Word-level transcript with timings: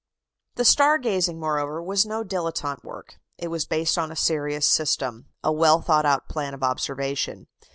The 0.55 0.65
star 0.65 0.97
gazing, 0.97 1.39
moreover, 1.39 1.79
was 1.79 2.07
no 2.07 2.23
dilettante 2.23 2.83
work; 2.83 3.19
it 3.37 3.49
was 3.49 3.65
based 3.67 3.99
on 3.99 4.11
a 4.11 4.15
serious 4.15 4.67
system 4.67 5.27
a 5.43 5.51
well 5.51 5.79
thought 5.79 6.07
out 6.07 6.27
plan 6.27 6.55
of 6.55 6.63
observation. 6.63 7.45